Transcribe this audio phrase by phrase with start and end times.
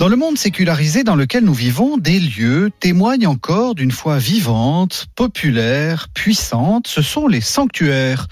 [0.00, 5.08] Dans le monde sécularisé dans lequel nous vivons, des lieux témoignent encore d'une foi vivante,
[5.14, 6.88] populaire, puissante.
[6.88, 8.26] Ce sont les sanctuaires.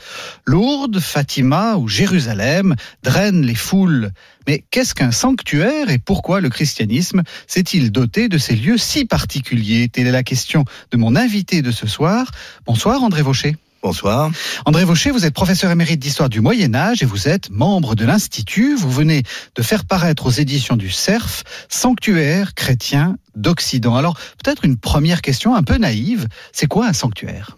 [0.47, 4.13] Lourdes, Fatima ou Jérusalem drainent les foules.
[4.47, 9.91] Mais qu'est-ce qu'un sanctuaire et pourquoi le christianisme s'est-il doté de ces lieux si particuliers?
[9.91, 12.31] Telle est la question de mon invité de ce soir.
[12.65, 13.57] Bonsoir André Vaucher.
[13.81, 14.33] Bonsoir.
[14.65, 18.05] André Vaucher, vous êtes professeur émérite d'histoire du Moyen Âge et vous êtes membre de
[18.05, 18.75] l'Institut.
[18.75, 19.23] Vous venez
[19.55, 23.95] de faire paraître aux éditions du CERF Sanctuaire chrétien d'Occident.
[23.95, 26.27] Alors, peut-être une première question un peu naïve.
[26.53, 27.57] C'est quoi un sanctuaire?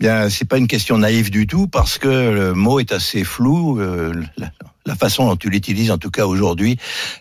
[0.00, 3.78] Bien, c'est pas une question naïve du tout parce que le mot est assez flou.
[3.78, 4.50] Euh, la,
[4.86, 6.78] la, façon dont tu l'utilises, en tout cas aujourd'hui,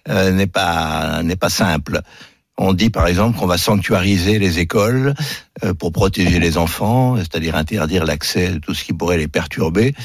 [0.08, 2.02] euh, n'est pas n'est pas simple.
[2.58, 5.14] On dit par exemple qu'on va sanctuariser les écoles
[5.64, 9.96] euh, pour protéger les enfants, c'est-à-dire interdire l'accès à tout ce qui pourrait les perturber.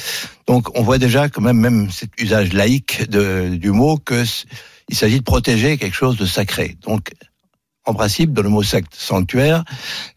[0.47, 4.25] Donc on voit déjà quand même même cet usage laïque de, du mot que
[4.89, 6.77] il s'agit de protéger quelque chose de sacré.
[6.87, 7.11] Donc
[7.87, 9.65] en principe, dans le mot sanctuaire,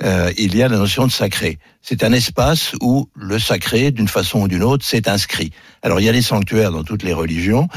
[0.03, 1.59] euh, il y a la notion de sacré.
[1.83, 5.51] C'est un espace où le sacré, d'une façon ou d'une autre, s'est inscrit.
[5.83, 7.67] Alors il y a des sanctuaires dans toutes les religions.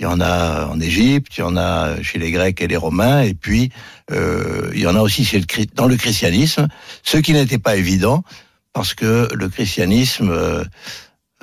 [0.00, 2.76] Il y en a en Égypte, il y en a chez les Grecs et les
[2.76, 3.70] Romains, et puis
[4.10, 5.28] euh, il y en a aussi
[5.74, 6.66] dans le christianisme,
[7.04, 8.24] ce qui n'était pas évident,
[8.72, 10.64] parce que le christianisme euh,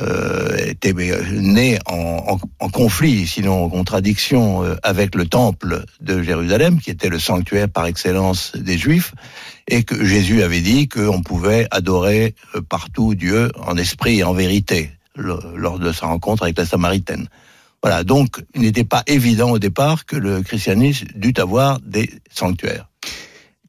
[0.01, 6.89] euh, était né en, en, conflit, sinon en contradiction avec le temple de Jérusalem, qui
[6.89, 9.13] était le sanctuaire par excellence des Juifs,
[9.69, 12.35] et que Jésus avait dit qu'on pouvait adorer
[12.67, 17.29] partout Dieu en esprit et en vérité, lors de sa rencontre avec la Samaritaine.
[17.83, 22.87] Voilà, donc il n'était pas évident au départ que le christianisme dût avoir des sanctuaires.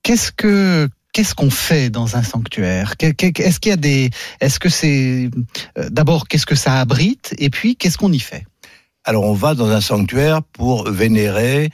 [0.02, 2.94] Qu'est-ce que qu'est-ce qu'on fait dans un sanctuaire?
[3.00, 5.30] Est-ce qu'il y a des est-ce que c'est
[5.76, 7.34] d'abord qu'est-ce que ça abrite?
[7.38, 8.44] Et puis qu'est-ce qu'on y fait?
[9.04, 11.70] Alors on va dans un sanctuaire pour vénérer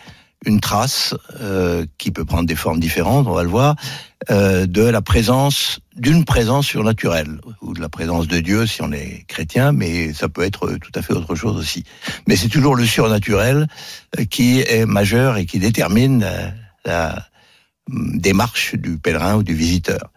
[0.47, 3.75] une trace euh, qui peut prendre des formes différentes, on va le voir,
[4.31, 8.93] euh, de la présence d'une présence surnaturelle ou de la présence de Dieu si on
[8.93, 11.85] est chrétien, mais ça peut être tout à fait autre chose aussi.
[12.27, 13.67] Mais c'est toujours le surnaturel
[14.19, 16.53] euh, qui est majeur et qui détermine la,
[16.85, 17.27] la
[17.89, 20.13] démarche du pèlerin ou du visiteur.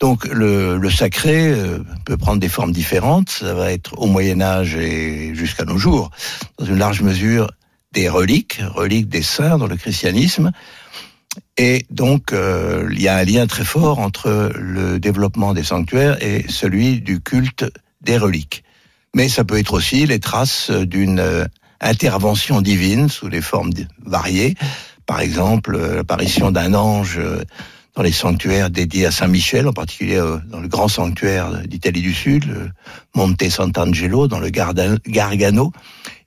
[0.00, 1.54] Donc le, sacré
[2.04, 3.30] peut prendre des formes différentes.
[3.30, 6.10] Ça va être au Moyen Âge et jusqu'à nos jours,
[6.58, 7.48] dans une large mesure,
[7.94, 10.52] des reliques, reliques des saints dans le christianisme.
[11.56, 16.22] Et donc, euh, il y a un lien très fort entre le développement des sanctuaires
[16.22, 17.64] et celui du culte
[18.02, 18.64] des reliques.
[19.14, 21.44] Mais ça peut être aussi les traces d'une euh,
[21.80, 23.70] intervention divine sous les formes
[24.04, 24.54] variées.
[25.06, 27.20] Par exemple, l'apparition d'un ange
[27.94, 32.12] dans les sanctuaires dédiés à Saint Michel, en particulier dans le grand sanctuaire d'Italie du
[32.12, 32.72] Sud,
[33.14, 35.72] Monte Sant'Angelo, dans le Gargano,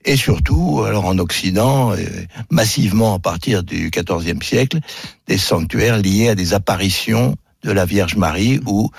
[0.04, 1.92] et surtout, alors en Occident,
[2.50, 4.78] massivement à partir du XIVe siècle,
[5.26, 8.90] des sanctuaires liés à des apparitions de la Vierge Marie ou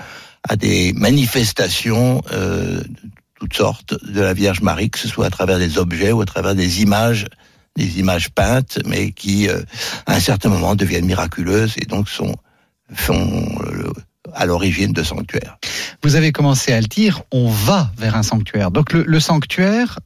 [0.47, 2.81] à des manifestations euh,
[3.39, 6.25] toutes sortes de la Vierge Marie, que ce soit à travers des objets ou à
[6.25, 7.25] travers des images
[7.75, 9.61] des images peintes, mais qui, euh,
[10.05, 12.35] à un certain moment, deviennent miraculeuses et donc sont,
[12.97, 13.91] sont euh,
[14.33, 15.57] à l'origine de sanctuaires.
[16.03, 18.71] Vous avez commencé à le dire, on va vers un sanctuaire.
[18.71, 19.99] Donc le, le sanctuaire,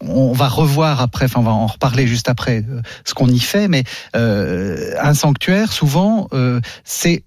[0.00, 3.40] on va revoir après, enfin on va en reparler juste après euh, ce qu'on y
[3.40, 3.84] fait, mais
[4.16, 7.24] euh, un sanctuaire, souvent, euh, c'est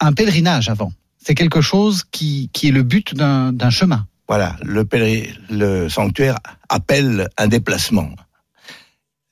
[0.00, 0.92] un pèlerinage avant.
[1.18, 4.06] C'est quelque chose qui, qui est le but d'un chemin.
[4.28, 6.36] Voilà, le, pèlerin, le sanctuaire
[6.68, 8.10] appelle un déplacement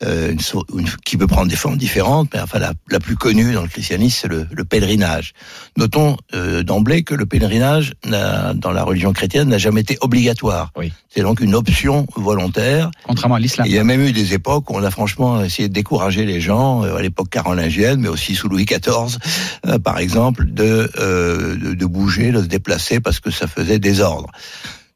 [0.04, 3.52] euh, une, une, qui peut prendre des formes différentes, mais enfin la, la plus connue
[3.52, 5.32] dans le christianisme, c'est le, le, pèlerinage.
[5.76, 10.72] Notons euh, d'emblée que le pèlerinage dans la religion chrétienne n'a jamais été obligatoire.
[10.76, 10.92] Oui.
[11.08, 12.90] C'est donc une option volontaire.
[13.04, 13.66] Contrairement à l'islam.
[13.68, 16.40] Il y a même eu des époques où on a franchement essayé de décourager les
[16.40, 19.18] gens, euh, à l'époque carolingienne, mais aussi sous Louis XIV,
[19.66, 24.30] euh, par exemple, de, de, de bouger, de se déplacer parce que ça faisait désordre.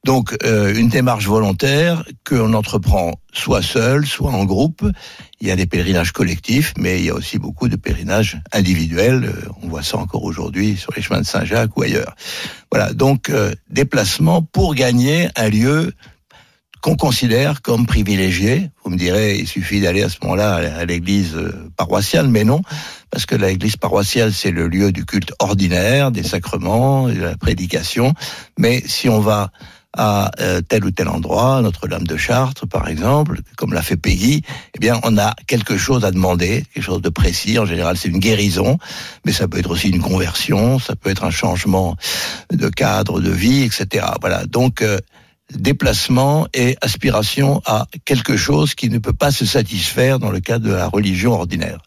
[0.05, 4.87] Donc euh, une démarche volontaire qu'on entreprend soit seul, soit en groupe.
[5.41, 9.25] Il y a des pèlerinages collectifs, mais il y a aussi beaucoup de pèlerinages individuels.
[9.25, 12.15] Euh, on voit ça encore aujourd'hui sur les chemins de Saint-Jacques ou ailleurs.
[12.71, 15.93] Voilà, donc euh, déplacement pour gagner un lieu
[16.81, 18.71] qu'on considère comme privilégiés.
[18.85, 22.63] Vous me direz, il suffit d'aller à ce moment-là à l'église euh, paroissiale, mais non,
[23.11, 28.15] parce que l'église paroissiale, c'est le lieu du culte ordinaire, des sacrements, de la prédication.
[28.59, 29.51] Mais si on va
[29.97, 34.43] à euh, tel ou tel endroit, Notre-Dame de Chartres par exemple, comme l'a fait Peggy,
[34.75, 37.59] eh bien on a quelque chose à demander, quelque chose de précis.
[37.59, 38.79] En général, c'est une guérison,
[39.25, 41.97] mais ça peut être aussi une conversion, ça peut être un changement
[42.53, 44.07] de cadre de vie, etc.
[44.21, 44.45] Voilà.
[44.45, 44.99] Donc euh,
[45.55, 50.67] déplacement et aspiration à quelque chose qui ne peut pas se satisfaire dans le cadre
[50.67, 51.81] de la religion ordinaire.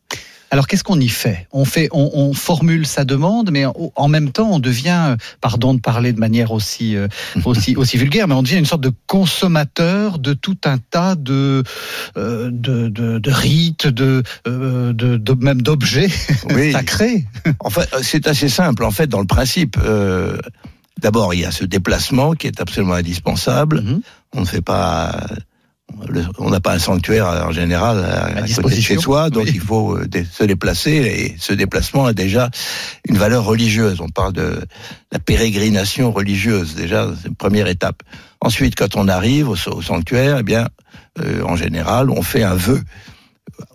[0.53, 1.47] Alors qu'est-ce qu'on y fait?
[1.53, 3.63] On fait, on, formule sa demande, mais
[3.95, 7.07] en, même temps, on devient, pardon de parler de manière aussi euh,
[7.45, 11.63] aussi aussi vulgaire, mais on devient une sorte de consommateur de tout un tas de
[12.17, 16.09] euh, de, de, rites, de, euh, de, même d'objets
[16.73, 17.25] sacrés.
[17.61, 18.83] En fait, c'est assez simple.
[18.83, 19.77] En fait, dans le principe.
[20.99, 23.81] D'abord, il y a ce déplacement qui est absolument indispensable.
[23.81, 24.01] Mhm.
[24.33, 25.25] On ne fait pas
[26.37, 29.95] on n'a pas un sanctuaire en général à, côté de chez soi, donc il faut
[29.95, 32.49] euh, se déplacer et ce déplacement a déjà
[33.07, 34.01] une valeur religieuse.
[34.01, 34.61] On parle de
[35.11, 38.03] la pérégrination religieuse déjà, c'est une première étape.
[38.39, 40.67] Ensuite, quand on arrive au, sanctuaire, eh bien,
[41.19, 42.81] euh, en général, on fait un vœu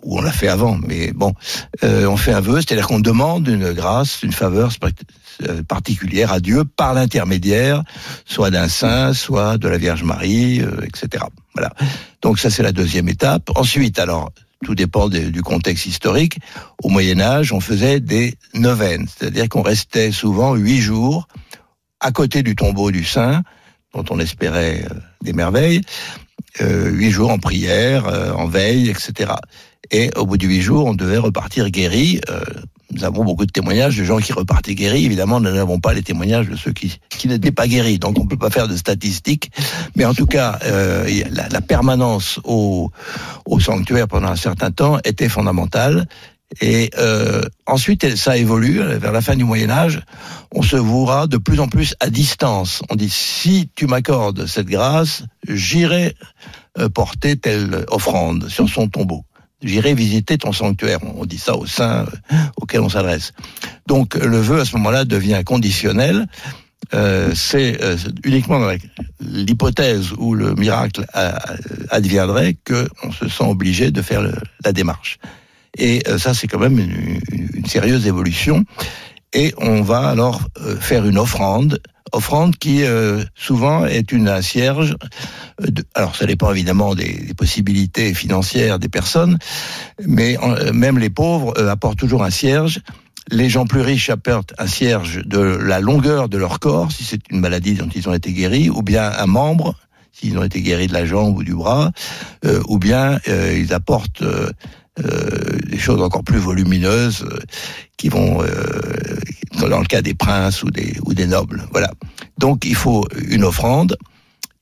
[0.03, 1.33] ou on l'a fait avant, mais bon,
[1.83, 4.89] euh, on fait un vœu, c'est-à-dire qu'on demande une grâce, une faveur euh,
[5.67, 7.83] particulière à Dieu par l'intermédiaire,
[8.25, 11.23] soit d'un saint, soit de la Vierge Marie, euh, etc.
[11.53, 11.73] Voilà.
[12.21, 13.49] Donc ça c'est la deuxième étape.
[13.55, 14.31] Ensuite, alors
[14.63, 16.39] tout dépend du contexte historique.
[16.83, 21.27] Au Moyen Âge, on faisait des neuvaines, c'est-à-dire qu'on restait souvent huit jours
[21.99, 23.43] à côté du tombeau du saint,
[23.93, 24.85] dont on espérait
[25.21, 25.81] des merveilles,
[26.59, 28.05] huit jours en prière,
[28.37, 29.33] en veille, etc.
[29.91, 32.19] Et au bout de huit jours, on devait repartir guéri.
[32.29, 32.41] Euh,
[32.91, 35.05] nous avons beaucoup de témoignages de gens qui repartaient guéris.
[35.05, 37.99] Évidemment, nous n'avons pas les témoignages de ceux qui, qui n'étaient pas guéris.
[37.99, 39.51] Donc, on ne peut pas faire de statistiques.
[39.95, 42.91] Mais en tout cas, euh, la, la, permanence au,
[43.45, 46.07] au sanctuaire pendant un certain temps était fondamentale.
[46.61, 48.81] Et euh, ensuite, ça évolue.
[48.81, 50.01] Vers la fin du Moyen Âge,
[50.51, 52.81] on se vouera de plus en plus à distance.
[52.89, 56.15] On dit si tu m'accordes cette grâce, j'irai
[56.79, 59.25] euh, porter telle offrande sur son tombeau
[59.61, 60.99] j'irai visiter ton sanctuaire.
[61.03, 63.33] On dit ça aux saints euh, auxquels on s'adresse.
[63.87, 66.27] Donc le vœu à ce moment-là devient conditionnel.
[66.93, 68.71] Euh, c'est euh, uniquement dans
[69.19, 71.05] l'hypothèse où le miracle
[71.89, 74.21] adviendrait qu'on se sent obligé de faire
[74.63, 75.17] la démarche.
[75.77, 78.63] Et ça, c'est quand même une, sérieuse évolution.
[79.33, 80.41] Et on va alors
[80.79, 81.79] faire une offrande
[82.11, 84.95] offrande qui euh, souvent est une un cierge.
[85.95, 89.37] Alors ça dépend évidemment des, possibilités financières des personnes,
[90.05, 92.81] mais euh, même les pauvres euh, apportent toujours un cierge.
[93.29, 97.19] Les gens plus riches apportent un cierge de la longueur de leur corps, si c'est
[97.29, 99.75] une maladie dont ils ont été guéris, ou bien un membre,
[100.19, 101.91] s'ils ont été guéris de la jambe ou du bras,
[102.67, 104.23] ou bien ils apportent
[104.97, 107.25] des choses encore plus volumineuses
[107.97, 108.41] qui vont
[109.65, 111.67] dans le cas des princes ou des, nobles.
[111.71, 111.91] Voilà.
[112.37, 113.97] Donc il faut une offrande.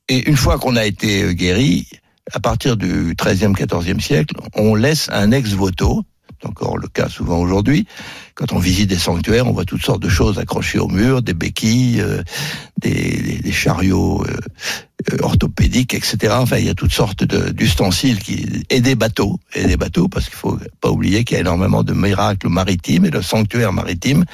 [0.08, 1.88] Et une fois qu'on a été guéri,
[2.32, 6.04] à partir du XIIIe, XIVe siècle, on laisse un ex-voto,
[6.40, 7.86] c'est encore le cas souvent aujourd'hui.
[8.34, 11.34] Quand on visite des sanctuaires, on voit toutes sortes de choses accrochées au mur, des
[11.34, 12.22] béquilles, euh,
[12.80, 14.38] des, chariots euh, euh,
[15.20, 16.34] orthopédiques, etc.
[16.38, 20.26] Enfin, il y a toutes sortes d'ustensiles qui et des bateaux et des bateaux parce
[20.26, 24.24] qu'il faut pas oublier qu'il y a énormément de miracles maritimes et de sanctuaires maritimes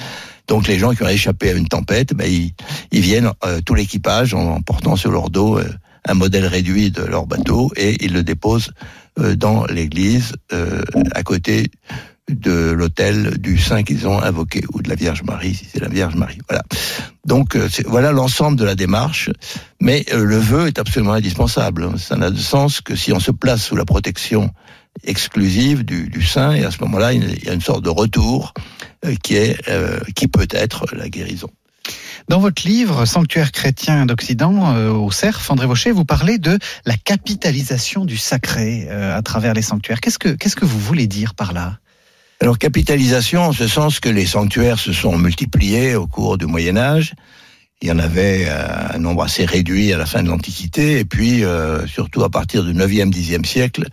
[0.49, 2.53] donc les gens qui ont échappé à une tempête, ben, ils,
[2.91, 5.65] ils viennent, euh, tout l'équipage, en, portant sur leur dos euh,
[6.07, 8.73] un modèle réduit de leur bateau et ils le déposent
[9.19, 10.33] euh, dans l'église
[11.15, 11.71] à côté
[12.31, 15.89] de l'autel du saint qu'ils ont invoqué ou de la Vierge Marie si c'est la
[15.89, 16.39] Vierge Marie.
[16.49, 16.63] Voilà.
[17.27, 19.31] Donc voilà l'ensemble de la démarche,
[19.81, 21.99] mais le vœu est absolument indispensable.
[21.99, 24.51] Ça n'a de sens que si on se place sous la protection
[25.05, 28.53] exclusive du, du saint et à ce moment-là il y a une sorte de retour
[29.05, 31.51] euh, qui est euh, qui peut être la guérison.
[32.29, 36.97] Dans votre livre Sanctuaire chrétien d'Occident euh, au CERF, André Vaucher, vous parlez de la
[36.97, 40.01] capitalisation du sacré à travers les sanctuaires.
[40.01, 41.79] Qu'est-ce que qu'est-ce que vous voulez dire par là?
[42.43, 46.77] Alors capitalisation en ce sens que les sanctuaires se sont multipliés au cours du Moyen
[46.77, 47.15] Âge.
[47.81, 51.45] Il y en avait un nombre assez réduit à la fin de l'Antiquité, et puis
[51.87, 53.85] surtout à partir du 9e, 10e siècle,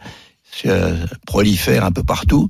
[1.27, 2.49] prolifère un peu partout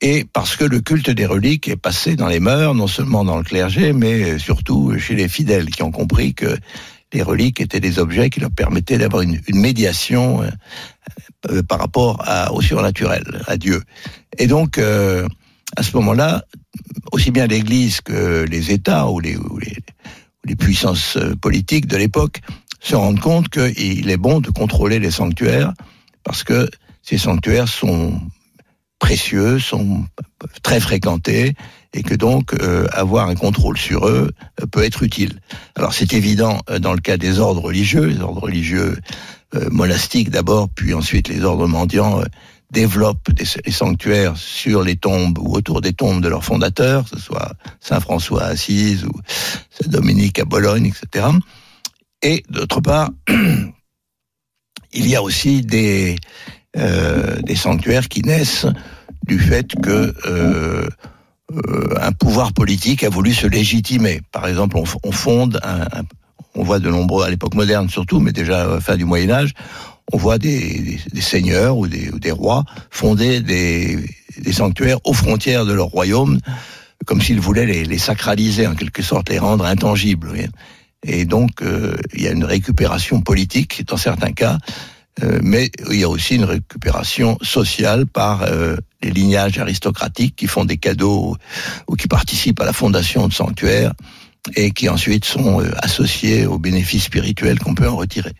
[0.00, 3.38] et parce que le culte des reliques est passé dans les mœurs, non seulement dans
[3.38, 6.56] le clergé, mais surtout chez les fidèles qui ont compris que
[7.12, 10.50] les reliques étaient des objets qui leur permettaient d'avoir une, médiation euh,
[11.50, 13.82] euh, par rapport au surnaturel, à Dieu.
[14.38, 15.26] Et donc, euh,
[15.76, 16.44] à ce moment-là,
[17.12, 19.58] aussi bien l'Église que les États ou les, ou
[20.44, 22.40] les puissances politiques de l'époque
[22.80, 25.72] se rendent compte qu'il est bon de contrôler les sanctuaires
[26.22, 26.68] parce que
[27.02, 28.20] ces sanctuaires sont
[28.98, 30.04] précieux, sont
[30.62, 31.54] très fréquentés
[31.96, 35.40] et que donc euh, avoir un contrôle sur eux euh, peut être utile.
[35.74, 38.96] Alors c'est évident euh, dans le cas des ordres religieux, les ordres religieux
[39.70, 42.20] monastiques d'abord, puis ensuite les ordres mendiants
[42.72, 47.22] développent des, sanctuaires sur les tombes ou autour des tombes de leurs fondateurs, que ce
[47.22, 49.12] soit Saint François à Assise ou
[49.70, 51.26] Saint Dominique à Bologne, etc.
[52.22, 53.10] Et d'autre part,
[54.92, 56.16] il y a aussi des,
[57.54, 58.66] sanctuaires qui naissent
[59.26, 60.12] du fait que
[62.00, 64.20] un pouvoir politique a voulu se légitimer.
[64.32, 65.60] Par exemple, on, fonde,
[66.54, 69.30] on voit de nombreux, à l'époque moderne surtout, mais déjà à la fin du Moyen
[69.30, 69.52] Âge,
[70.12, 74.04] on voit des, seigneurs ou des, rois fonder des,
[74.52, 76.38] sanctuaires aux frontières de leur royaume,
[77.06, 80.32] comme s'ils voulaient les, sacraliser, en quelque sorte, les rendre intangibles.
[81.02, 84.58] Et donc, euh, il y a une récupération politique dans certains cas,
[85.22, 88.76] euh, mais il y a aussi une récupération sociale par euh,
[89.06, 91.36] les lignages aristocratiques qui font des cadeaux
[91.88, 93.92] ou qui participent à la fondation de sanctuaires
[94.54, 98.32] et qui ensuite sont associés aux bénéfices spirituels qu'on peut en retirer.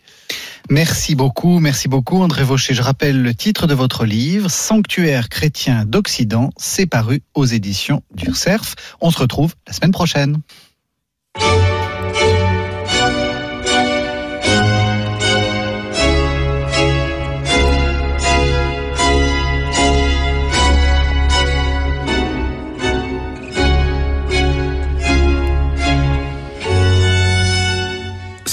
[0.69, 2.73] Merci beaucoup, merci beaucoup André Vaucher.
[2.73, 8.75] Je rappelle le titre de votre livre, Sanctuaire chrétien d'Occident, c'est paru aux éditions d'Urserf.
[8.99, 10.37] On se retrouve la semaine prochaine.